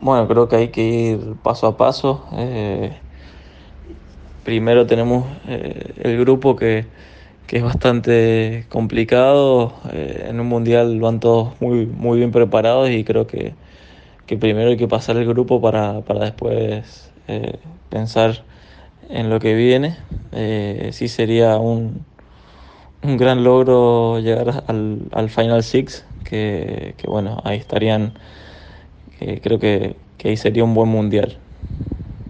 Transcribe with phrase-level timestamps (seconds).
[0.00, 2.24] Bueno, creo que hay que ir paso a paso.
[2.32, 2.92] Eh,
[4.44, 6.86] primero tenemos eh, el grupo que,
[7.48, 9.72] que, es bastante complicado.
[9.92, 13.54] Eh, en un mundial van todos muy, muy bien preparados y creo que,
[14.26, 17.58] que primero hay que pasar el grupo para, para después eh,
[17.90, 18.44] pensar
[19.10, 19.96] en lo que viene.
[20.92, 22.04] Sí sería un,
[23.02, 28.12] un gran logro llegar al, al Final Six, que, que bueno, ahí estarían
[29.42, 31.47] creo que, que ahí sería un buen mundial.